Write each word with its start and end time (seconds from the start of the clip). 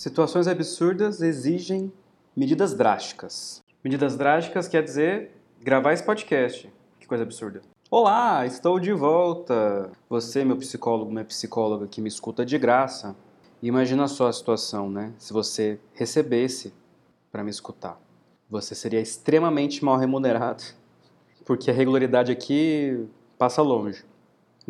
Situações 0.00 0.48
absurdas 0.48 1.20
exigem 1.20 1.92
medidas 2.34 2.72
drásticas. 2.72 3.62
Medidas 3.84 4.16
drásticas 4.16 4.66
quer 4.66 4.82
dizer 4.82 5.32
gravar 5.60 5.92
esse 5.92 6.02
podcast. 6.02 6.72
Que 6.98 7.06
coisa 7.06 7.22
absurda. 7.22 7.60
Olá, 7.90 8.46
estou 8.46 8.80
de 8.80 8.94
volta. 8.94 9.92
Você, 10.08 10.42
meu 10.42 10.56
psicólogo, 10.56 11.12
minha 11.12 11.26
psicóloga 11.26 11.86
que 11.86 12.00
me 12.00 12.08
escuta 12.08 12.46
de 12.46 12.56
graça. 12.56 13.14
Imagina 13.62 14.08
só 14.08 14.28
a 14.28 14.32
situação, 14.32 14.88
né? 14.88 15.12
Se 15.18 15.34
você 15.34 15.78
recebesse 15.92 16.72
para 17.30 17.44
me 17.44 17.50
escutar. 17.50 18.00
Você 18.48 18.74
seria 18.74 19.02
extremamente 19.02 19.84
mal 19.84 19.98
remunerado, 19.98 20.64
porque 21.44 21.70
a 21.70 21.74
regularidade 21.74 22.32
aqui 22.32 23.06
passa 23.36 23.60
longe. 23.60 24.02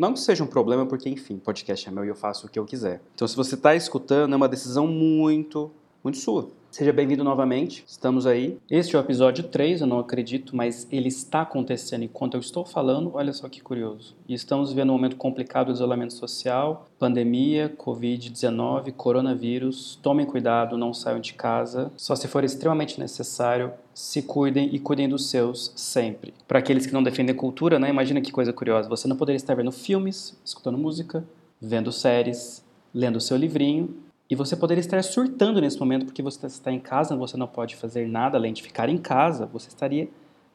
Não 0.01 0.13
que 0.13 0.19
seja 0.19 0.43
um 0.43 0.47
problema, 0.47 0.83
porque, 0.83 1.07
enfim, 1.07 1.37
podcast 1.37 1.87
é 1.87 1.91
meu 1.91 2.03
e 2.03 2.07
eu 2.07 2.15
faço 2.15 2.47
o 2.47 2.49
que 2.49 2.57
eu 2.57 2.65
quiser. 2.65 3.03
Então, 3.13 3.27
se 3.27 3.35
você 3.35 3.53
está 3.53 3.75
escutando, 3.75 4.33
é 4.33 4.35
uma 4.35 4.49
decisão 4.49 4.87
muito, 4.87 5.69
muito 6.03 6.17
sua. 6.17 6.49
Seja 6.71 6.91
bem-vindo 6.91 7.23
novamente, 7.23 7.83
estamos 7.85 8.25
aí. 8.25 8.57
Este 8.67 8.95
é 8.95 8.99
o 8.99 9.01
episódio 9.03 9.43
3, 9.43 9.81
eu 9.81 9.85
não 9.87 9.99
acredito, 9.99 10.55
mas 10.55 10.87
ele 10.91 11.09
está 11.09 11.41
acontecendo 11.41 12.03
enquanto 12.03 12.33
eu 12.33 12.39
estou 12.39 12.65
falando, 12.65 13.11
olha 13.13 13.31
só 13.31 13.47
que 13.47 13.61
curioso. 13.61 14.15
E 14.27 14.33
estamos 14.33 14.69
vivendo 14.69 14.89
um 14.89 14.93
momento 14.93 15.17
complicado 15.17 15.71
isolamento 15.71 16.13
social, 16.13 16.87
pandemia, 16.97 17.71
Covid-19, 17.77 18.93
coronavírus. 18.93 19.99
Tomem 20.01 20.25
cuidado, 20.25 20.79
não 20.79 20.95
saiam 20.95 21.19
de 21.19 21.33
casa, 21.33 21.91
só 21.95 22.15
se 22.15 22.27
for 22.27 22.43
extremamente 22.43 22.99
necessário. 22.99 23.71
Se 23.93 24.21
cuidem 24.21 24.73
e 24.73 24.79
cuidem 24.79 25.09
dos 25.09 25.29
seus 25.29 25.73
sempre. 25.75 26.33
Para 26.47 26.59
aqueles 26.59 26.85
que 26.85 26.93
não 26.93 27.03
defendem 27.03 27.35
cultura, 27.35 27.77
né? 27.77 27.89
Imagina 27.89 28.21
que 28.21 28.31
coisa 28.31 28.53
curiosa. 28.53 28.87
Você 28.89 29.07
não 29.07 29.15
poderia 29.15 29.37
estar 29.37 29.55
vendo 29.55 29.71
filmes, 29.71 30.39
escutando 30.45 30.77
música, 30.77 31.23
vendo 31.59 31.91
séries, 31.91 32.63
lendo 32.93 33.19
seu 33.19 33.37
livrinho 33.37 33.95
e 34.31 34.35
você 34.35 34.55
poderia 34.55 34.79
estar 34.79 35.03
surtando 35.03 35.59
nesse 35.59 35.77
momento 35.77 36.05
porque 36.05 36.21
você 36.21 36.47
está 36.47 36.71
em 36.71 36.79
casa, 36.79 37.17
você 37.17 37.35
não 37.35 37.47
pode 37.47 37.75
fazer 37.75 38.07
nada 38.07 38.37
além 38.37 38.53
de 38.53 38.63
ficar 38.63 38.87
em 38.87 38.97
casa, 38.97 39.45
você 39.45 39.67
estaria 39.67 40.07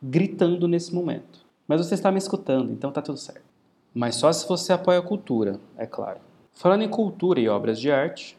gritando 0.02 0.66
nesse 0.66 0.94
momento. 0.94 1.44
Mas 1.68 1.84
você 1.84 1.92
está 1.92 2.10
me 2.10 2.16
escutando, 2.16 2.72
então 2.72 2.90
tá 2.90 3.02
tudo 3.02 3.18
certo. 3.18 3.44
Mas 3.92 4.14
só 4.14 4.32
se 4.32 4.48
você 4.48 4.72
apoia 4.72 4.98
a 4.98 5.02
cultura, 5.02 5.60
é 5.76 5.84
claro. 5.84 6.20
Falando 6.54 6.84
em 6.84 6.88
cultura 6.88 7.38
e 7.38 7.50
obras 7.50 7.78
de 7.78 7.90
arte, 7.90 8.38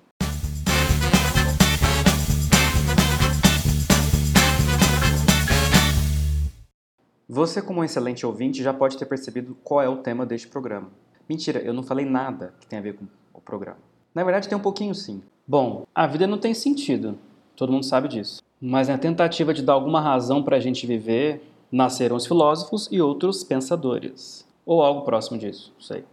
Você, 7.30 7.62
como 7.62 7.82
um 7.82 7.84
excelente 7.84 8.26
ouvinte, 8.26 8.64
já 8.64 8.74
pode 8.74 8.98
ter 8.98 9.06
percebido 9.06 9.58
qual 9.62 9.82
é 9.82 9.90
o 9.90 9.98
tema 9.98 10.26
deste 10.26 10.48
programa. 10.48 10.90
Mentira, 11.28 11.60
eu 11.60 11.74
não 11.74 11.84
falei 11.84 12.06
nada 12.06 12.54
que 12.62 12.66
tem 12.66 12.80
a 12.80 12.82
ver 12.82 12.96
com 12.96 13.06
o 13.34 13.42
programa. 13.42 13.80
Na 14.16 14.24
verdade, 14.24 14.48
tem 14.48 14.58
um 14.58 14.62
pouquinho 14.62 14.96
sim. 14.96 15.22
Bom, 15.46 15.86
a 15.94 16.08
vida 16.08 16.26
não 16.26 16.38
tem 16.38 16.54
sentido, 16.54 17.18
todo 17.54 17.74
mundo 17.74 17.84
sabe 17.84 18.08
disso. 18.08 18.42
Mas 18.62 18.88
na 18.88 18.98
tentativa 18.98 19.54
de 19.54 19.62
dar 19.62 19.74
alguma 19.74 20.00
razão 20.00 20.42
para 20.42 20.56
a 20.56 20.60
gente 20.62 20.88
viver, 20.88 21.42
nasceram 21.70 22.16
os 22.16 22.26
filósofos 22.26 22.88
e 22.92 23.02
outros 23.02 23.44
pensadores. 23.44 24.48
Ou 24.66 24.82
algo 24.82 25.02
próximo 25.02 25.38
disso, 25.38 25.74
não 25.76 25.82
sei. 25.82 26.06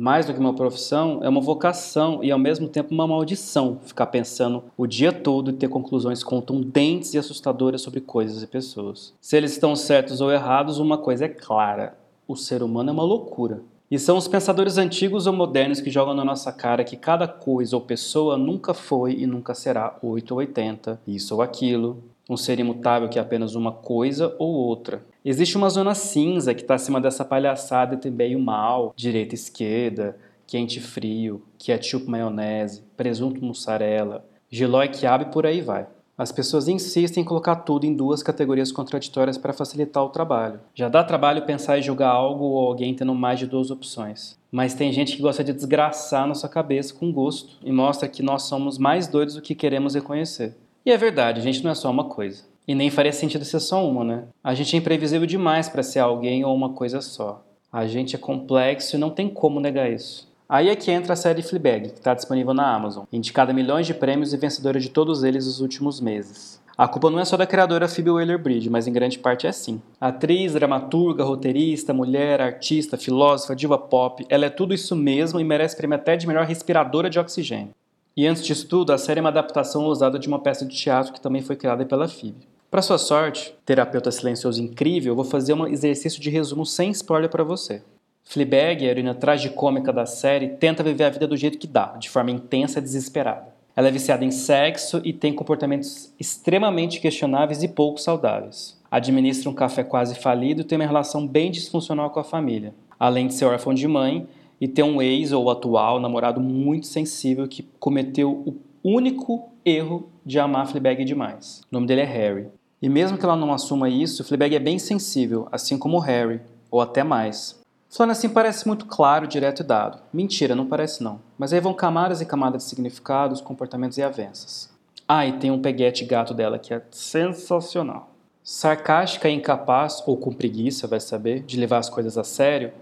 Mais 0.00 0.24
do 0.24 0.32
que 0.32 0.40
uma 0.40 0.54
profissão, 0.54 1.20
é 1.22 1.28
uma 1.28 1.42
vocação 1.42 2.24
e 2.24 2.30
ao 2.30 2.38
mesmo 2.38 2.66
tempo 2.66 2.94
uma 2.94 3.06
maldição 3.06 3.78
ficar 3.84 4.06
pensando 4.06 4.64
o 4.74 4.86
dia 4.86 5.12
todo 5.12 5.50
e 5.50 5.52
ter 5.52 5.68
conclusões 5.68 6.24
contundentes 6.24 7.12
e 7.12 7.18
assustadoras 7.18 7.82
sobre 7.82 8.00
coisas 8.00 8.42
e 8.42 8.46
pessoas. 8.46 9.12
Se 9.20 9.36
eles 9.36 9.52
estão 9.52 9.76
certos 9.76 10.22
ou 10.22 10.32
errados, 10.32 10.78
uma 10.78 10.96
coisa 10.96 11.26
é 11.26 11.28
clara: 11.28 11.98
o 12.26 12.34
ser 12.34 12.62
humano 12.62 12.88
é 12.88 12.92
uma 12.94 13.02
loucura. 13.02 13.60
E 13.90 13.98
são 13.98 14.16
os 14.16 14.26
pensadores 14.26 14.78
antigos 14.78 15.26
ou 15.26 15.34
modernos 15.34 15.82
que 15.82 15.90
jogam 15.90 16.14
na 16.14 16.24
nossa 16.24 16.50
cara 16.50 16.82
que 16.82 16.96
cada 16.96 17.28
coisa 17.28 17.76
ou 17.76 17.82
pessoa 17.82 18.38
nunca 18.38 18.72
foi 18.72 19.12
e 19.18 19.26
nunca 19.26 19.52
será 19.52 19.98
8 20.02 20.30
ou 20.32 20.38
80, 20.38 20.98
isso 21.06 21.34
ou 21.34 21.42
aquilo, 21.42 22.02
um 22.30 22.36
ser 22.36 22.60
imutável 22.60 23.08
que 23.08 23.18
é 23.18 23.22
apenas 23.22 23.56
uma 23.56 23.72
coisa 23.72 24.34
ou 24.38 24.48
outra. 24.48 25.02
Existe 25.24 25.56
uma 25.56 25.68
zona 25.68 25.94
cinza 25.94 26.54
que 26.54 26.62
está 26.62 26.76
acima 26.76 27.00
dessa 27.00 27.24
palhaçada 27.24 27.98
e 28.06 28.36
o 28.36 28.40
mal, 28.40 28.94
direita 28.96 29.34
esquerda, 29.34 30.16
quente 30.46 30.80
frio, 30.80 31.42
ketchup 31.58 32.08
maionese, 32.08 32.82
presunto 32.96 33.44
mussarela, 33.44 34.24
giló 34.48 34.82
e 34.82 34.88
quiabo 34.88 35.24
e 35.24 35.32
por 35.32 35.44
aí 35.44 35.60
vai. 35.60 35.86
As 36.16 36.30
pessoas 36.30 36.68
insistem 36.68 37.22
em 37.22 37.26
colocar 37.26 37.56
tudo 37.56 37.86
em 37.86 37.94
duas 37.94 38.22
categorias 38.22 38.70
contraditórias 38.70 39.38
para 39.38 39.54
facilitar 39.54 40.04
o 40.04 40.10
trabalho. 40.10 40.60
Já 40.74 40.86
dá 40.86 41.02
trabalho 41.02 41.46
pensar 41.46 41.78
em 41.78 41.82
julgar 41.82 42.10
algo 42.10 42.44
ou 42.44 42.68
alguém 42.68 42.94
tendo 42.94 43.14
mais 43.14 43.38
de 43.38 43.46
duas 43.46 43.70
opções. 43.70 44.38
Mas 44.52 44.74
tem 44.74 44.92
gente 44.92 45.16
que 45.16 45.22
gosta 45.22 45.42
de 45.42 45.54
desgraçar 45.54 46.28
nossa 46.28 46.46
cabeça 46.46 46.92
com 46.92 47.10
gosto 47.10 47.56
e 47.64 47.72
mostra 47.72 48.06
que 48.06 48.22
nós 48.22 48.42
somos 48.42 48.76
mais 48.76 49.08
doidos 49.08 49.36
do 49.36 49.40
que 49.40 49.54
queremos 49.54 49.94
reconhecer. 49.94 50.58
E 50.84 50.90
é 50.90 50.96
verdade, 50.96 51.40
a 51.40 51.42
gente 51.42 51.62
não 51.62 51.70
é 51.70 51.74
só 51.74 51.90
uma 51.90 52.04
coisa. 52.04 52.44
E 52.66 52.74
nem 52.74 52.90
faria 52.90 53.12
sentido 53.12 53.44
ser 53.44 53.60
só 53.60 53.86
uma, 53.86 54.04
né? 54.04 54.24
A 54.42 54.54
gente 54.54 54.74
é 54.74 54.78
imprevisível 54.78 55.26
demais 55.26 55.68
para 55.68 55.82
ser 55.82 55.98
alguém 55.98 56.44
ou 56.44 56.54
uma 56.54 56.70
coisa 56.70 57.00
só. 57.00 57.44
A 57.72 57.86
gente 57.86 58.16
é 58.16 58.18
complexo 58.18 58.96
e 58.96 58.98
não 58.98 59.10
tem 59.10 59.28
como 59.28 59.60
negar 59.60 59.90
isso. 59.90 60.28
Aí 60.48 60.68
é 60.68 60.74
que 60.74 60.90
entra 60.90 61.12
a 61.12 61.16
série 61.16 61.42
Fleabag, 61.42 61.90
que 61.90 61.98
está 61.98 62.12
disponível 62.12 62.52
na 62.52 62.74
Amazon, 62.74 63.04
indicada 63.12 63.52
a 63.52 63.54
milhões 63.54 63.86
de 63.86 63.94
prêmios 63.94 64.32
e 64.32 64.36
vencedora 64.36 64.80
de 64.80 64.88
todos 64.88 65.22
eles 65.22 65.46
nos 65.46 65.60
últimos 65.60 66.00
meses. 66.00 66.60
A 66.76 66.88
culpa 66.88 67.10
não 67.10 67.20
é 67.20 67.24
só 67.24 67.36
da 67.36 67.46
criadora 67.46 67.86
Phoebe 67.86 68.10
Waller-Bridge, 68.10 68.70
mas 68.70 68.86
em 68.86 68.92
grande 68.92 69.18
parte 69.18 69.46
é 69.46 69.52
sim. 69.52 69.82
Atriz, 70.00 70.54
dramaturga, 70.54 71.22
roteirista, 71.22 71.92
mulher, 71.92 72.40
artista, 72.40 72.96
filósofa, 72.96 73.54
diva 73.54 73.76
pop, 73.76 74.24
ela 74.28 74.46
é 74.46 74.50
tudo 74.50 74.72
isso 74.72 74.96
mesmo 74.96 75.38
e 75.38 75.44
merece 75.44 75.76
prêmio 75.76 75.96
até 75.96 76.16
de 76.16 76.26
melhor 76.26 76.46
respiradora 76.46 77.10
de 77.10 77.18
oxigênio. 77.18 77.74
E 78.16 78.26
antes 78.26 78.44
disso 78.44 78.66
tudo, 78.66 78.92
a 78.92 78.98
série 78.98 79.20
é 79.20 79.22
uma 79.22 79.28
adaptação 79.28 79.84
ousada 79.84 80.18
de 80.18 80.28
uma 80.28 80.38
peça 80.38 80.66
de 80.66 80.76
teatro 80.76 81.12
que 81.12 81.20
também 81.20 81.42
foi 81.42 81.56
criada 81.56 81.84
pela 81.84 82.08
Phoebe. 82.08 82.48
Para 82.70 82.82
sua 82.82 82.98
sorte, 82.98 83.54
terapeuta 83.64 84.10
silencioso 84.10 84.62
incrível, 84.62 85.12
eu 85.12 85.16
vou 85.16 85.24
fazer 85.24 85.54
um 85.54 85.66
exercício 85.66 86.20
de 86.20 86.30
resumo 86.30 86.64
sem 86.64 86.90
spoiler 86.90 87.28
para 87.28 87.42
você. 87.42 87.82
Fleabag, 88.22 88.84
a 88.84 88.90
heroína 88.90 89.14
tragicômica 89.14 89.92
da 89.92 90.06
série, 90.06 90.50
tenta 90.50 90.82
viver 90.82 91.04
a 91.04 91.10
vida 91.10 91.26
do 91.26 91.36
jeito 91.36 91.58
que 91.58 91.66
dá, 91.66 91.96
de 91.98 92.08
forma 92.08 92.30
intensa 92.30 92.78
e 92.78 92.82
desesperada. 92.82 93.48
Ela 93.74 93.88
é 93.88 93.90
viciada 93.90 94.24
em 94.24 94.30
sexo 94.30 95.00
e 95.04 95.12
tem 95.12 95.32
comportamentos 95.32 96.12
extremamente 96.18 97.00
questionáveis 97.00 97.62
e 97.62 97.68
pouco 97.68 98.00
saudáveis. 98.00 98.78
Administra 98.90 99.50
um 99.50 99.54
café 99.54 99.82
quase 99.82 100.14
falido 100.14 100.60
e 100.60 100.64
tem 100.64 100.78
uma 100.78 100.86
relação 100.86 101.26
bem 101.26 101.50
disfuncional 101.50 102.10
com 102.10 102.20
a 102.20 102.24
família, 102.24 102.74
além 102.98 103.26
de 103.26 103.34
ser 103.34 103.46
órfão 103.46 103.72
de 103.72 103.88
mãe 103.88 104.28
e 104.60 104.68
ter 104.68 104.82
um 104.82 105.00
ex 105.00 105.32
ou 105.32 105.50
atual 105.50 105.98
namorado 105.98 106.40
muito 106.40 106.86
sensível 106.86 107.48
que 107.48 107.62
cometeu 107.78 108.42
o 108.44 108.56
único 108.84 109.48
erro 109.64 110.08
de 110.24 110.38
amar 110.38 110.66
Fleabag 110.66 111.04
demais. 111.04 111.62
O 111.70 111.74
nome 111.74 111.86
dele 111.86 112.02
é 112.02 112.04
Harry. 112.04 112.48
E 112.82 112.88
mesmo 112.88 113.18
que 113.18 113.24
ela 113.24 113.36
não 113.36 113.52
assuma 113.52 113.88
isso, 113.88 114.24
Fleabag 114.24 114.54
é 114.54 114.58
bem 114.58 114.78
sensível, 114.78 115.48
assim 115.50 115.78
como 115.78 115.98
Harry, 115.98 116.40
ou 116.70 116.80
até 116.80 117.02
mais. 117.02 117.60
Falando 117.90 118.12
assim 118.12 118.28
parece 118.28 118.66
muito 118.66 118.86
claro, 118.86 119.26
direto 119.26 119.60
e 119.60 119.64
dado. 119.64 120.00
Mentira, 120.12 120.54
não 120.54 120.66
parece 120.66 121.02
não. 121.02 121.20
Mas 121.36 121.52
aí 121.52 121.60
vão 121.60 121.74
camadas 121.74 122.20
e 122.20 122.26
camadas 122.26 122.62
de 122.62 122.68
significados, 122.68 123.40
comportamentos 123.40 123.98
e 123.98 124.02
avanças. 124.02 124.70
Ah, 125.08 125.26
e 125.26 125.32
tem 125.32 125.50
um 125.50 125.60
peguete 125.60 126.04
gato 126.04 126.32
dela 126.32 126.58
que 126.58 126.72
é 126.72 126.82
sensacional. 126.90 128.10
Sarcástica 128.44 129.28
e 129.28 129.34
incapaz, 129.34 130.02
ou 130.06 130.16
com 130.16 130.32
preguiça, 130.32 130.86
vai 130.86 131.00
saber, 131.00 131.42
de 131.42 131.58
levar 131.58 131.78
as 131.78 131.90
coisas 131.90 132.16
a 132.16 132.24
sério, 132.24 132.72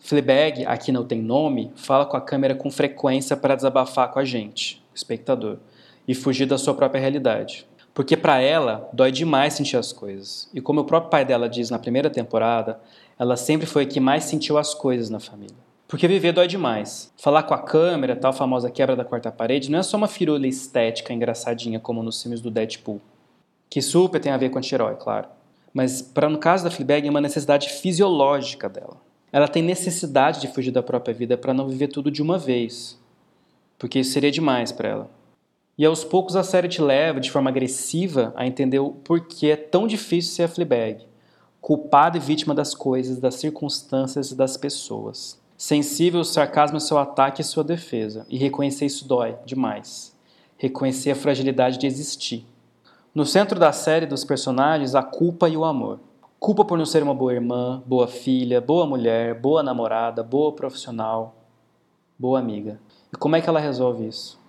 Fleabag, 0.00 0.64
aqui 0.64 0.90
não 0.90 1.04
tem 1.04 1.20
nome, 1.20 1.70
fala 1.76 2.06
com 2.06 2.16
a 2.16 2.20
câmera 2.20 2.54
com 2.54 2.70
frequência 2.70 3.36
para 3.36 3.54
desabafar 3.54 4.10
com 4.10 4.18
a 4.18 4.24
gente, 4.24 4.82
espectador, 4.94 5.58
e 6.08 6.14
fugir 6.14 6.46
da 6.46 6.58
sua 6.58 6.74
própria 6.74 7.00
realidade. 7.00 7.66
Porque 7.92 8.16
para 8.16 8.40
ela, 8.40 8.88
dói 8.92 9.12
demais 9.12 9.54
sentir 9.54 9.76
as 9.76 9.92
coisas. 9.92 10.48
E 10.54 10.60
como 10.60 10.80
o 10.80 10.84
próprio 10.84 11.10
pai 11.10 11.24
dela 11.24 11.48
diz 11.48 11.70
na 11.70 11.78
primeira 11.78 12.08
temporada, 12.08 12.80
ela 13.18 13.36
sempre 13.36 13.66
foi 13.66 13.82
a 13.82 13.86
que 13.86 14.00
mais 14.00 14.24
sentiu 14.24 14.56
as 14.56 14.74
coisas 14.74 15.10
na 15.10 15.20
família. 15.20 15.56
Porque 15.86 16.08
viver 16.08 16.32
dói 16.32 16.46
demais. 16.46 17.12
Falar 17.18 17.42
com 17.42 17.52
a 17.52 17.58
câmera, 17.58 18.16
tal 18.16 18.32
famosa 18.32 18.70
quebra 18.70 18.96
da 18.96 19.04
quarta 19.04 19.30
parede, 19.30 19.70
não 19.70 19.80
é 19.80 19.82
só 19.82 19.96
uma 19.96 20.08
firula 20.08 20.46
estética 20.46 21.12
engraçadinha 21.12 21.78
como 21.78 22.02
nos 22.02 22.22
filmes 22.22 22.40
do 22.40 22.50
Deadpool. 22.50 23.00
Que 23.68 23.82
super 23.82 24.20
tem 24.20 24.32
a 24.32 24.36
ver 24.36 24.50
com 24.50 24.58
anti-herói, 24.58 24.94
claro. 24.94 25.28
Mas, 25.74 26.00
para 26.00 26.28
no 26.28 26.38
caso 26.38 26.64
da 26.64 26.70
Fleabag, 26.70 27.06
é 27.06 27.10
uma 27.10 27.20
necessidade 27.20 27.68
fisiológica 27.68 28.68
dela. 28.68 28.96
Ela 29.32 29.48
tem 29.48 29.62
necessidade 29.62 30.40
de 30.40 30.48
fugir 30.48 30.70
da 30.70 30.82
própria 30.82 31.14
vida 31.14 31.36
para 31.36 31.54
não 31.54 31.68
viver 31.68 31.88
tudo 31.88 32.10
de 32.10 32.22
uma 32.22 32.38
vez. 32.38 32.98
Porque 33.78 34.00
isso 34.00 34.12
seria 34.12 34.30
demais 34.30 34.72
para 34.72 34.88
ela. 34.88 35.10
E 35.78 35.84
aos 35.84 36.04
poucos 36.04 36.36
a 36.36 36.42
série 36.42 36.68
te 36.68 36.82
leva, 36.82 37.20
de 37.20 37.30
forma 37.30 37.48
agressiva, 37.50 38.32
a 38.36 38.46
entender 38.46 38.80
o 38.80 38.90
porquê 38.90 39.48
é 39.48 39.56
tão 39.56 39.86
difícil 39.86 40.34
ser 40.34 40.42
a 40.42 40.48
Fleabag 40.48 41.10
culpado 41.60 42.16
e 42.16 42.20
vítima 42.20 42.54
das 42.54 42.74
coisas, 42.74 43.18
das 43.18 43.34
circunstâncias 43.34 44.30
e 44.30 44.34
das 44.34 44.56
pessoas. 44.56 45.38
Sensível, 45.56 46.20
o 46.20 46.24
sarcasmo 46.24 46.78
é 46.78 46.80
seu 46.80 46.96
ataque 46.96 47.42
e 47.42 47.44
sua 47.44 47.62
defesa, 47.62 48.24
e 48.30 48.38
reconhecer 48.38 48.86
isso 48.86 49.06
dói 49.06 49.36
demais. 49.44 50.16
Reconhecer 50.56 51.10
a 51.10 51.16
fragilidade 51.16 51.78
de 51.78 51.86
existir. 51.86 52.46
No 53.14 53.26
centro 53.26 53.58
da 53.58 53.72
série 53.72 54.06
dos 54.06 54.24
personagens, 54.24 54.94
a 54.94 55.02
culpa 55.02 55.48
e 55.48 55.56
o 55.56 55.64
amor. 55.64 56.00
Culpa 56.40 56.64
por 56.64 56.76
não 56.76 56.86
ser 56.86 57.02
uma 57.02 57.14
boa 57.14 57.32
irmã, 57.32 57.80
boa 57.86 58.08
filha, 58.08 58.60
boa 58.60 58.84
mulher, 58.84 59.38
boa 59.38 59.62
namorada, 59.62 60.24
boa 60.24 60.52
profissional, 60.52 61.36
boa 62.18 62.40
amiga. 62.40 62.80
E 63.12 63.16
como 63.16 63.36
é 63.36 63.40
que 63.40 63.48
ela 63.48 63.60
resolve 63.60 64.08
isso? 64.08 64.40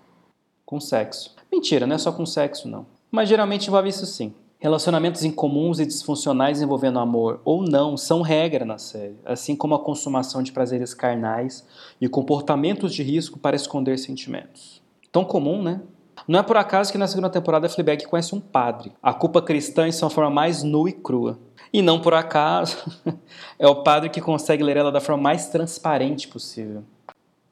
com 0.72 0.80
sexo. 0.80 1.36
Mentira, 1.52 1.86
não 1.86 1.98
é 1.98 2.00
só 2.00 2.14
com 2.14 2.26
sexo, 2.26 2.66
não. 2.66 2.86
Mas 3.12 3.28
geralmente 3.28 3.68
envolve 3.68 3.90
isso 3.90 4.06
sim. 4.06 4.34
Relacionamentos 4.58 5.26
incomuns 5.26 5.82
e 5.82 5.86
disfuncionais 5.86 6.62
envolvendo 6.62 6.98
amor 6.98 7.42
ou 7.44 7.62
não 7.62 7.98
são 7.98 8.22
regra 8.22 8.64
na 8.64 8.78
série, 8.78 9.18
assim 9.26 9.54
como 9.54 9.76
a 9.76 9.84
consumação 9.84 10.42
de 10.42 10.54
prazeres 10.54 10.94
carnais 10.94 11.68
e 12.00 12.08
comportamentos 12.08 12.94
de 12.94 13.04
risco 13.04 13.38
para 13.38 13.58
esconder 13.58 14.00
sentimentos. 14.00 14.82
Tão 15.12 15.26
comum, 15.26 15.62
né? 15.62 15.82
Não 16.26 16.40
é 16.40 16.44
por 16.44 16.56
acaso 16.56 16.90
que 16.90 16.98
na 16.98 17.08
segunda 17.08 17.30
temporada 17.30 17.68
Fleabag 17.68 18.08
conhece 18.08 18.34
um 18.34 18.40
padre. 18.40 18.94
A 19.04 19.14
culpa 19.14 19.42
cristã 19.42 19.90
em 19.90 19.92
sua 19.92 20.10
forma 20.10 20.30
mais 20.30 20.64
nua 20.64 20.90
e 20.90 20.94
crua. 20.94 21.38
E 21.74 21.82
não 21.82 22.00
por 22.02 22.14
acaso 22.14 22.78
é 23.58 23.68
o 23.68 23.84
padre 23.84 24.10
que 24.10 24.20
consegue 24.20 24.64
ler 24.64 24.78
ela 24.78 24.92
da 24.92 25.00
forma 25.00 25.24
mais 25.24 25.48
transparente 25.48 26.28
possível. 26.28 26.84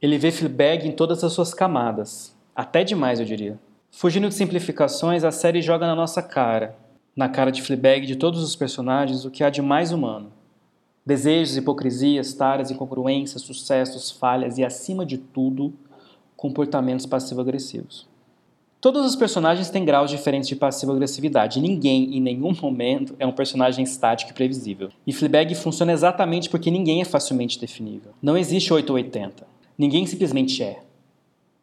Ele 0.02 0.18
vê 0.18 0.32
Fleabag 0.32 0.88
em 0.88 0.92
todas 0.92 1.24
as 1.24 1.34
suas 1.34 1.54
camadas. 1.54 2.36
Até 2.56 2.84
demais, 2.84 3.20
eu 3.20 3.26
diria. 3.26 3.60
Fugindo 3.92 4.28
de 4.28 4.36
simplificações, 4.36 5.24
a 5.24 5.32
série 5.32 5.62
joga 5.62 5.88
na 5.88 5.96
nossa 5.96 6.22
cara 6.22 6.76
na 7.20 7.28
cara 7.28 7.52
de 7.52 7.62
Fleabag 7.62 8.06
de 8.06 8.16
todos 8.16 8.42
os 8.42 8.56
personagens 8.56 9.26
o 9.26 9.30
que 9.30 9.44
há 9.44 9.50
de 9.50 9.62
mais 9.62 9.92
humano. 9.92 10.32
Desejos, 11.06 11.58
hipocrisias, 11.58 12.34
taras, 12.34 12.72
incongruências, 12.72 13.42
sucessos, 13.42 14.10
falhas 14.10 14.58
e, 14.58 14.64
acima 14.64 15.06
de 15.06 15.18
tudo, 15.18 15.74
comportamentos 16.38 17.06
passivo-agressivos. 17.06 18.08
Todos 18.82 19.06
os 19.06 19.14
personagens 19.14 19.70
têm 19.70 19.84
graus 19.84 20.10
diferentes 20.10 20.48
de 20.48 20.56
passivo-agressividade. 20.56 21.60
Ninguém, 21.60 22.16
em 22.16 22.22
nenhum 22.22 22.54
momento, 22.62 23.14
é 23.20 23.28
um 23.28 23.32
personagem 23.34 23.84
estático 23.84 24.32
e 24.32 24.34
previsível. 24.34 24.90
E 25.06 25.12
Fleabag 25.12 25.54
funciona 25.54 25.92
exatamente 25.92 26.50
porque 26.50 26.72
ninguém 26.72 27.02
é 27.02 27.06
facilmente 27.06 27.60
definível. 27.60 28.14
Não 28.22 28.38
existe 28.38 28.74
8 28.74 28.90
ou 28.90 28.96
80. 28.96 29.46
Ninguém 29.78 30.06
simplesmente 30.06 30.64
é. 30.64 30.80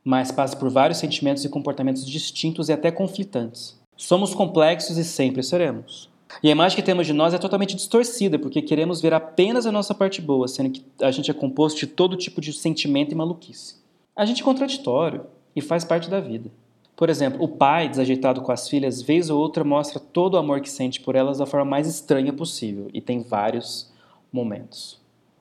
Mas 0.05 0.31
passa 0.31 0.55
por 0.59 0.69
vários 0.69 0.99
sentimentos 0.99 1.43
e 1.43 1.49
comportamentos 1.49 2.07
distintos 2.07 2.69
e 2.69 2.75
até 2.75 2.91
conflitantes. 2.91 3.81
Somos 3.97 4.35
complexos 4.35 4.99
e 4.99 5.05
sempre 5.05 5.43
seremos. 5.43 6.11
E 6.43 6.49
a 6.49 6.53
imagem 6.53 6.77
que 6.77 6.83
temos 6.83 7.07
de 7.07 7.15
nós 7.15 7.33
é 7.33 7.39
totalmente 7.39 7.75
distorcida, 7.75 8.39
porque 8.39 8.61
queremos 8.61 9.01
ver 9.01 9.15
apenas 9.15 9.65
a 9.65 9.73
nossa 9.73 9.95
parte 9.95 10.21
boa, 10.21 10.47
sendo 10.47 10.69
que 10.69 10.85
a 11.01 11.11
gente 11.11 11.31
é 11.31 11.35
composto 11.35 11.81
de 11.81 11.87
todo 11.87 12.15
tipo 12.15 12.43
de 12.43 12.53
sentimento 12.53 13.13
e 13.13 13.15
maluquice. 13.15 13.77
A 14.15 14.27
gente 14.27 14.43
é 14.43 14.45
contraditório 14.45 15.25
e 15.55 15.63
faz 15.63 15.83
parte 15.83 16.11
da 16.11 16.21
vida. 16.21 16.51
Por 16.97 17.11
exemplo, 17.11 17.45
o 17.45 17.49
pai, 17.49 17.91
desajeitado 17.91 18.41
com 18.41 18.51
as 18.51 18.69
filhas, 18.69 19.03
vez 19.03 19.29
ou 19.29 19.39
outra 19.39 19.63
mostra 19.63 20.01
todo 20.01 20.35
o 20.35 20.39
amor 20.39 20.63
que 20.63 20.71
sente 20.71 20.99
por 20.99 21.15
elas 21.15 21.37
da 21.37 21.45
forma 21.45 21.67
mais 21.67 21.87
estranha 21.87 22.33
possível, 22.33 22.89
e 22.93 23.03
tem 23.03 23.23
vários 23.23 23.93
momentos. 24.33 24.99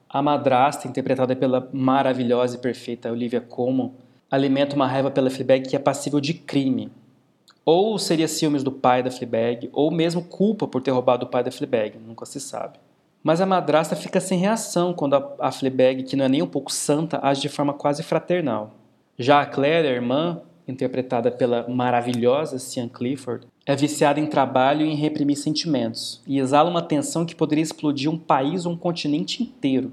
A 0.10 0.22
madrasta, 0.22 0.88
interpretada 0.88 1.34
pela 1.34 1.70
maravilhosa 1.72 2.58
e 2.58 2.60
perfeita 2.60 3.10
Olivia 3.10 3.40
Colman, 3.40 3.94
alimenta 4.30 4.76
uma 4.76 4.86
raiva 4.88 5.10
pela 5.10 5.30
Fleabag 5.30 5.70
que 5.70 5.78
é 5.78 5.80
passível 5.80 6.20
de 6.20 6.34
crime, 6.34 6.92
ou 7.64 7.98
seria 7.98 8.28
ciúmes 8.28 8.62
do 8.62 8.72
pai 8.72 9.02
da 9.02 9.10
Fleabag, 9.10 9.70
ou 9.72 9.90
mesmo 9.90 10.24
culpa 10.24 10.68
por 10.68 10.82
ter 10.82 10.92
roubado 10.92 11.26
o 11.26 11.30
pai 11.30 11.42
da 11.42 11.52
Fleabag, 11.52 11.98
nunca 11.98 12.26
se 12.26 12.40
sabe. 12.42 12.78
Mas 13.24 13.40
a 13.42 13.46
madrasta 13.46 13.96
fica 13.96 14.20
sem 14.20 14.38
reação 14.38 14.94
quando 14.94 15.16
a, 15.16 15.36
a 15.40 15.52
Fleabag, 15.52 16.04
que 16.04 16.18
não 16.18 16.26
é 16.26 16.30
nem 16.30 16.44
um 16.44 16.48
pouco 16.48 16.72
santa, 16.72 17.20
age 17.24 17.42
de 17.42 17.50
forma 17.50 17.74
quase 17.74 18.04
fraternal. 18.04 18.72
Já 19.18 19.42
a 19.42 19.46
Claire, 19.46 19.88
a 19.88 19.92
irmã, 19.92 20.42
interpretada 20.68 21.32
pela 21.32 21.68
maravilhosa 21.68 22.60
Cian 22.60 22.88
Clifford, 22.88 23.48
é 23.66 23.76
viciada 23.76 24.20
em 24.20 24.28
trabalho 24.28 24.86
e 24.86 24.92
em 24.92 24.96
reprimir 24.96 25.38
sentimentos, 25.38 26.22
e 26.28 26.40
exala 26.40 26.70
uma 26.70 26.82
tensão 26.82 27.26
que 27.26 27.36
poderia 27.36 27.64
explodir 27.64 28.10
um 28.10 28.18
país 28.18 28.66
ou 28.66 28.74
um 28.74 28.78
continente 28.78 29.42
inteiro. 29.44 29.92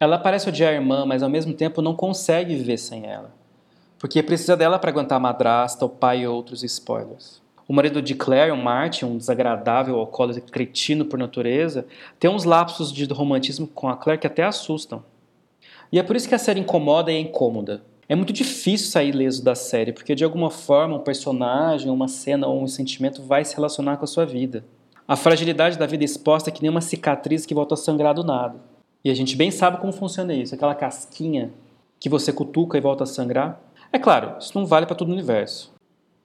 Ela 0.00 0.18
parece 0.18 0.48
odiar 0.48 0.72
a 0.72 0.76
irmã, 0.76 1.04
mas 1.04 1.22
ao 1.22 1.30
mesmo 1.30 1.52
tempo 1.52 1.82
não 1.82 1.94
consegue 1.94 2.54
viver 2.54 2.78
sem 2.78 3.06
ela 3.06 3.38
porque 3.98 4.22
precisa 4.22 4.56
dela 4.56 4.78
para 4.78 4.90
aguentar 4.90 5.16
a 5.16 5.20
madrasta, 5.20 5.84
o 5.84 5.88
pai 5.88 6.20
e 6.20 6.26
outros 6.26 6.62
spoilers. 6.62 7.42
O 7.66 7.72
marido 7.72 8.00
de 8.00 8.14
Claire, 8.14 8.52
o 8.52 8.56
Martin, 8.56 9.04
um 9.04 9.18
desagradável 9.18 9.98
alcoólatra 9.98 10.40
cretino 10.40 11.04
por 11.04 11.18
natureza, 11.18 11.84
tem 12.18 12.30
uns 12.30 12.44
lapsos 12.44 12.92
de 12.92 13.04
romantismo 13.12 13.66
com 13.66 13.88
a 13.88 13.96
Claire 13.96 14.20
que 14.20 14.26
até 14.26 14.44
assustam. 14.44 15.02
E 15.92 15.98
é 15.98 16.02
por 16.02 16.16
isso 16.16 16.28
que 16.28 16.34
a 16.34 16.38
série 16.38 16.60
incomoda 16.60 17.12
e 17.12 17.16
é 17.16 17.20
incômoda. 17.20 17.82
É 18.08 18.16
muito 18.16 18.32
difícil 18.32 18.90
sair 18.90 19.12
leso 19.12 19.44
da 19.44 19.54
série, 19.54 19.92
porque 19.92 20.14
de 20.14 20.24
alguma 20.24 20.50
forma 20.50 20.96
um 20.96 21.00
personagem, 21.00 21.90
uma 21.90 22.08
cena 22.08 22.46
ou 22.46 22.62
um 22.62 22.66
sentimento 22.66 23.22
vai 23.22 23.44
se 23.44 23.54
relacionar 23.54 23.98
com 23.98 24.04
a 24.04 24.08
sua 24.08 24.24
vida. 24.24 24.64
A 25.06 25.14
fragilidade 25.14 25.76
da 25.76 25.84
vida 25.84 26.04
exposta 26.04 26.48
é 26.48 26.52
que 26.52 26.62
nem 26.62 26.70
uma 26.70 26.80
cicatriz 26.80 27.44
que 27.44 27.52
volta 27.52 27.74
a 27.74 27.76
sangrar 27.76 28.14
do 28.14 28.24
nada. 28.24 28.58
E 29.04 29.10
a 29.10 29.14
gente 29.14 29.36
bem 29.36 29.50
sabe 29.50 29.76
como 29.76 29.92
funciona 29.92 30.32
isso, 30.32 30.54
aquela 30.54 30.74
casquinha 30.74 31.52
que 32.00 32.08
você 32.08 32.32
cutuca 32.32 32.78
e 32.78 32.80
volta 32.80 33.04
a 33.04 33.06
sangrar. 33.06 33.60
É 33.92 33.98
claro, 33.98 34.36
isso 34.40 34.58
não 34.58 34.64
vale 34.64 34.86
para 34.86 34.96
todo 34.96 35.10
o 35.10 35.12
universo. 35.12 35.70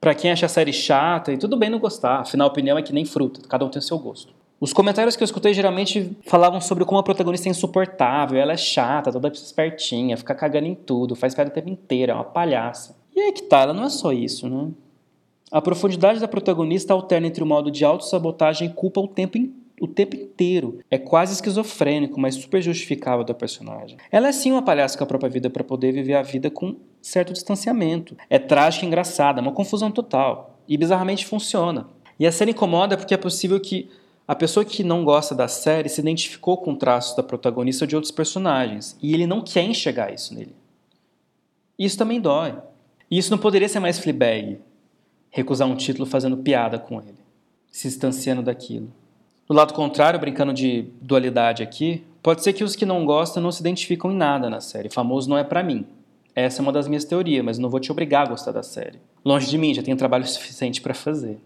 Para 0.00 0.14
quem 0.14 0.30
acha 0.30 0.46
a 0.46 0.48
série 0.48 0.72
chata, 0.72 1.32
e 1.34 1.38
tudo 1.38 1.54
bem 1.54 1.68
não 1.68 1.78
gostar, 1.78 2.20
afinal 2.20 2.48
a 2.48 2.50
opinião 2.50 2.78
é 2.78 2.82
que 2.82 2.94
nem 2.94 3.04
fruta, 3.04 3.42
cada 3.46 3.62
um 3.62 3.68
tem 3.68 3.80
o 3.80 3.82
seu 3.82 3.98
gosto. 3.98 4.32
Os 4.60 4.72
comentários 4.72 5.16
que 5.16 5.22
eu 5.22 5.26
escutei 5.26 5.52
geralmente 5.52 6.16
falavam 6.22 6.60
sobre 6.60 6.84
como 6.84 6.98
a 6.98 7.02
protagonista 7.02 7.48
é 7.48 7.50
insuportável, 7.50 8.38
ela 8.38 8.52
é 8.52 8.56
chata, 8.56 9.12
toda 9.12 9.28
espertinha, 9.28 10.16
fica 10.16 10.34
cagando 10.34 10.66
em 10.66 10.74
tudo, 10.74 11.14
faz 11.14 11.34
piada 11.34 11.50
o 11.50 11.52
tempo 11.52 11.68
inteiro, 11.68 12.12
é 12.12 12.14
uma 12.14 12.24
palhaça. 12.24 12.96
E 13.14 13.20
aí 13.20 13.32
que 13.32 13.42
tá, 13.42 13.60
ela 13.60 13.74
não 13.74 13.84
é 13.84 13.90
só 13.90 14.12
isso, 14.12 14.48
né? 14.48 14.70
A 15.50 15.60
profundidade 15.60 16.18
da 16.18 16.26
protagonista 16.26 16.92
alterna 16.92 17.26
entre 17.26 17.42
o 17.42 17.46
modo 17.46 17.70
de 17.70 17.84
autossabotagem 17.84 18.68
e 18.68 18.72
culpa 18.72 19.00
o 19.00 19.08
tempo 19.08 19.38
inteiro 19.38 19.64
o 19.80 19.88
tempo 19.88 20.16
inteiro. 20.16 20.78
É 20.90 20.98
quase 20.98 21.34
esquizofrênico, 21.34 22.20
mas 22.20 22.36
super 22.36 22.62
justificável 22.62 23.24
da 23.24 23.34
personagem. 23.34 23.96
Ela 24.10 24.28
é 24.28 24.32
sim 24.32 24.52
uma 24.52 24.62
palhaça 24.62 24.96
com 24.96 25.04
a 25.04 25.06
própria 25.06 25.30
vida 25.30 25.50
para 25.50 25.64
poder 25.64 25.92
viver 25.92 26.14
a 26.14 26.22
vida 26.22 26.50
com 26.50 26.76
certo 27.02 27.32
distanciamento. 27.32 28.16
É 28.30 28.38
trágica 28.38 28.84
e 28.84 28.88
engraçada, 28.88 29.40
uma 29.40 29.52
confusão 29.52 29.90
total. 29.90 30.58
E 30.68 30.78
bizarramente 30.78 31.26
funciona. 31.26 31.88
E 32.18 32.26
a 32.26 32.32
série 32.32 32.52
incomoda 32.52 32.96
porque 32.96 33.14
é 33.14 33.18
possível 33.18 33.58
que 33.60 33.90
a 34.26 34.34
pessoa 34.34 34.64
que 34.64 34.82
não 34.82 35.04
gosta 35.04 35.34
da 35.34 35.46
série 35.46 35.88
se 35.88 36.00
identificou 36.00 36.56
com 36.56 36.74
traços 36.74 37.14
da 37.14 37.22
protagonista 37.22 37.84
ou 37.84 37.88
de 37.88 37.94
outros 37.94 38.10
personagens. 38.10 38.96
E 39.02 39.12
ele 39.12 39.26
não 39.26 39.42
quer 39.42 39.62
enxergar 39.62 40.12
isso 40.12 40.34
nele. 40.34 40.54
Isso 41.78 41.98
também 41.98 42.20
dói. 42.20 42.56
E 43.10 43.18
isso 43.18 43.30
não 43.30 43.38
poderia 43.38 43.68
ser 43.68 43.80
mais 43.80 43.98
Fleabag. 43.98 44.58
Recusar 45.30 45.68
um 45.68 45.76
título 45.76 46.06
fazendo 46.06 46.38
piada 46.38 46.78
com 46.78 47.00
ele. 47.00 47.18
Se 47.70 47.86
distanciando 47.86 48.42
daquilo. 48.42 48.90
Do 49.46 49.54
lado 49.54 49.74
contrário, 49.74 50.18
brincando 50.18 50.54
de 50.54 50.86
dualidade 51.02 51.62
aqui, 51.62 52.02
pode 52.22 52.42
ser 52.42 52.54
que 52.54 52.64
os 52.64 52.74
que 52.74 52.86
não 52.86 53.04
gostam 53.04 53.42
não 53.42 53.52
se 53.52 53.60
identificam 53.60 54.10
em 54.10 54.16
nada 54.16 54.48
na 54.48 54.60
série. 54.60 54.88
Famoso 54.88 55.28
não 55.28 55.36
é 55.36 55.44
para 55.44 55.62
mim. 55.62 55.86
Essa 56.34 56.60
é 56.60 56.62
uma 56.62 56.72
das 56.72 56.88
minhas 56.88 57.04
teorias, 57.04 57.44
mas 57.44 57.58
não 57.58 57.68
vou 57.68 57.78
te 57.78 57.92
obrigar 57.92 58.26
a 58.26 58.30
gostar 58.30 58.52
da 58.52 58.62
série. 58.62 58.98
Longe 59.22 59.50
de 59.50 59.58
mim, 59.58 59.74
já 59.74 59.82
tenho 59.82 59.96
trabalho 59.96 60.26
suficiente 60.26 60.80
para 60.80 60.94
fazer. 60.94 61.38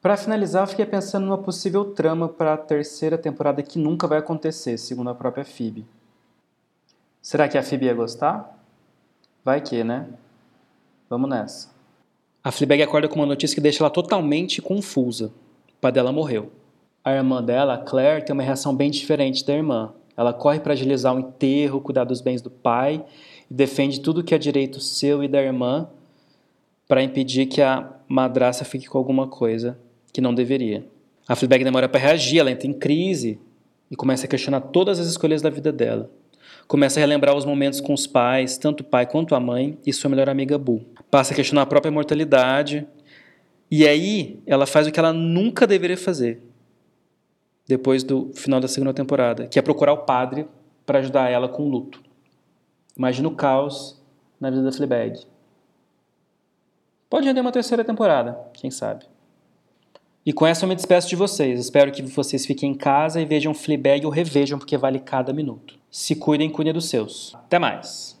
Para 0.00 0.16
finalizar, 0.16 0.68
fiquei 0.68 0.86
pensando 0.86 1.26
numa 1.26 1.38
possível 1.38 1.84
trama 1.86 2.28
para 2.28 2.54
a 2.54 2.56
terceira 2.56 3.18
temporada 3.18 3.62
que 3.64 3.80
nunca 3.80 4.06
vai 4.06 4.18
acontecer, 4.18 4.78
segundo 4.78 5.10
a 5.10 5.14
própria 5.14 5.44
Phoebe. 5.44 5.84
Será 7.20 7.48
que 7.48 7.58
a 7.58 7.62
Phoebe 7.64 7.86
ia 7.86 7.94
gostar? 7.94 8.62
Vai 9.44 9.60
que, 9.60 9.82
né? 9.82 10.06
Vamos 11.10 11.28
nessa. 11.28 11.70
A 12.44 12.52
Fleabag 12.52 12.80
acorda 12.80 13.08
com 13.08 13.16
uma 13.16 13.26
notícia 13.26 13.56
que 13.56 13.60
deixa 13.60 13.82
ela 13.82 13.90
totalmente 13.90 14.62
confusa. 14.62 15.32
O 15.76 15.80
pai 15.80 15.90
dela 15.90 16.12
morreu. 16.12 16.52
A 17.02 17.12
irmã 17.12 17.42
dela, 17.42 17.74
a 17.74 17.78
Claire, 17.78 18.24
tem 18.24 18.32
uma 18.32 18.42
reação 18.42 18.74
bem 18.74 18.92
diferente 18.92 19.44
da 19.44 19.52
irmã. 19.52 19.92
Ela 20.16 20.32
corre 20.32 20.60
para 20.60 20.74
agilizar 20.74 21.14
o 21.14 21.18
enterro, 21.18 21.80
cuidar 21.80 22.04
dos 22.04 22.20
bens 22.20 22.40
do 22.40 22.50
pai 22.50 23.04
e 23.50 23.54
defende 23.54 24.00
tudo 24.00 24.22
que 24.22 24.34
é 24.34 24.38
direito 24.38 24.80
seu 24.80 25.24
e 25.24 25.28
da 25.28 25.42
irmã 25.42 25.88
para 26.86 27.02
impedir 27.02 27.46
que 27.46 27.60
a 27.60 27.92
madraça 28.06 28.64
fique 28.64 28.86
com 28.86 28.96
alguma 28.96 29.26
coisa 29.26 29.78
que 30.12 30.20
não 30.20 30.34
deveria. 30.34 30.84
A 31.26 31.36
Fleabag 31.36 31.62
demora 31.62 31.88
para 31.88 32.00
reagir, 32.00 32.38
ela 32.38 32.50
entra 32.50 32.66
em 32.66 32.72
crise 32.72 33.38
e 33.90 33.96
começa 33.96 34.26
a 34.26 34.28
questionar 34.28 34.60
todas 34.60 34.98
as 34.98 35.06
escolhas 35.06 35.42
da 35.42 35.50
vida 35.50 35.70
dela. 35.70 36.10
Começa 36.66 36.98
a 36.98 37.00
relembrar 37.00 37.34
os 37.36 37.44
momentos 37.44 37.80
com 37.80 37.94
os 37.94 38.06
pais, 38.06 38.58
tanto 38.58 38.80
o 38.80 38.84
pai 38.84 39.06
quanto 39.06 39.34
a 39.34 39.40
mãe 39.40 39.78
e 39.86 39.92
sua 39.92 40.10
melhor 40.10 40.28
amiga 40.28 40.58
Boo. 40.58 40.84
Passa 41.10 41.32
a 41.32 41.36
questionar 41.36 41.62
a 41.62 41.66
própria 41.66 41.90
mortalidade. 41.90 42.86
E 43.70 43.86
aí 43.86 44.40
ela 44.46 44.66
faz 44.66 44.86
o 44.86 44.92
que 44.92 44.98
ela 44.98 45.12
nunca 45.12 45.66
deveria 45.66 45.96
fazer, 45.96 46.42
depois 47.66 48.02
do 48.02 48.30
final 48.34 48.60
da 48.60 48.68
segunda 48.68 48.94
temporada, 48.94 49.46
que 49.46 49.58
é 49.58 49.62
procurar 49.62 49.92
o 49.92 49.98
padre 49.98 50.46
para 50.86 51.00
ajudar 51.00 51.30
ela 51.30 51.48
com 51.48 51.64
o 51.64 51.68
luto. 51.68 52.02
Imagina 52.96 53.28
o 53.28 53.34
caos 53.34 54.02
na 54.40 54.50
vida 54.50 54.62
da 54.62 54.72
Fleabag. 54.72 55.20
Pode 57.10 57.26
render 57.26 57.40
uma 57.40 57.52
terceira 57.52 57.84
temporada, 57.84 58.38
quem 58.54 58.70
sabe. 58.70 59.04
E 60.28 60.32
com 60.34 60.46
essa 60.46 60.66
eu 60.66 60.68
me 60.68 60.74
despeço 60.74 61.08
de 61.08 61.16
vocês. 61.16 61.58
Espero 61.58 61.90
que 61.90 62.02
vocês 62.02 62.44
fiquem 62.44 62.72
em 62.72 62.74
casa 62.74 63.18
e 63.18 63.24
vejam 63.24 63.54
Fleabag 63.54 64.04
ou 64.04 64.12
revejam, 64.12 64.58
porque 64.58 64.76
vale 64.76 64.98
cada 64.98 65.32
minuto. 65.32 65.78
Se 65.90 66.14
cuidem, 66.14 66.50
cuidem 66.50 66.74
dos 66.74 66.90
seus. 66.90 67.34
Até 67.34 67.58
mais! 67.58 68.17